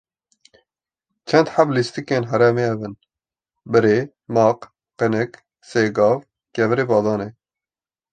çend 1.27 1.47
heb 1.55 1.67
lîstikên 1.75 2.23
herêmê 2.31 2.65
ev 2.73 2.81
in: 2.87 2.95
Birê, 3.71 3.97
maq, 4.35 4.59
qinik, 4.99 5.31
sêgav, 5.69 6.19
kevirê 6.55 6.85
badanê 6.91 7.29